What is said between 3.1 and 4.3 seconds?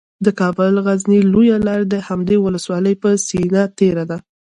سینه تیره ده